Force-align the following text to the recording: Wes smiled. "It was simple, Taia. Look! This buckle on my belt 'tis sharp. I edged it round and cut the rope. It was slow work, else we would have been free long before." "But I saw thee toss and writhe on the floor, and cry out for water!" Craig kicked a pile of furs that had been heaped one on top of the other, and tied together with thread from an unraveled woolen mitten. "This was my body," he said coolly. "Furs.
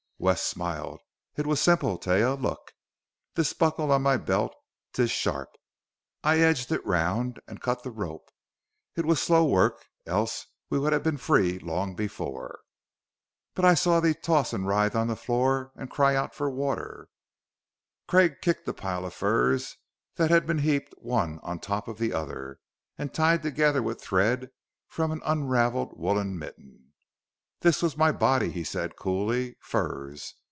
Wes 0.23 0.43
smiled. 0.43 1.01
"It 1.35 1.47
was 1.47 1.59
simple, 1.59 1.97
Taia. 1.97 2.39
Look! 2.39 2.73
This 3.33 3.53
buckle 3.53 3.91
on 3.91 4.03
my 4.03 4.17
belt 4.17 4.53
'tis 4.93 5.09
sharp. 5.09 5.49
I 6.23 6.37
edged 6.41 6.71
it 6.71 6.85
round 6.85 7.39
and 7.47 7.59
cut 7.59 7.81
the 7.81 7.89
rope. 7.89 8.29
It 8.95 9.03
was 9.07 9.19
slow 9.19 9.43
work, 9.43 9.83
else 10.05 10.45
we 10.69 10.77
would 10.77 10.93
have 10.93 11.01
been 11.01 11.17
free 11.17 11.57
long 11.57 11.95
before." 11.95 12.59
"But 13.55 13.65
I 13.65 13.73
saw 13.73 13.99
thee 13.99 14.13
toss 14.13 14.53
and 14.53 14.67
writhe 14.67 14.95
on 14.95 15.07
the 15.07 15.15
floor, 15.15 15.71
and 15.75 15.89
cry 15.89 16.15
out 16.15 16.35
for 16.35 16.51
water!" 16.51 17.07
Craig 18.07 18.41
kicked 18.43 18.67
a 18.67 18.73
pile 18.75 19.07
of 19.07 19.15
furs 19.15 19.75
that 20.17 20.29
had 20.29 20.45
been 20.45 20.59
heaped 20.59 20.93
one 20.99 21.39
on 21.41 21.57
top 21.59 21.87
of 21.87 21.97
the 21.97 22.13
other, 22.13 22.59
and 22.95 23.11
tied 23.11 23.41
together 23.41 23.81
with 23.81 23.99
thread 23.99 24.51
from 24.87 25.11
an 25.11 25.23
unraveled 25.25 25.97
woolen 25.99 26.37
mitten. 26.37 26.77
"This 27.63 27.83
was 27.83 27.95
my 27.95 28.11
body," 28.11 28.49
he 28.51 28.63
said 28.63 28.95
coolly. 28.95 29.55
"Furs. 29.61 30.33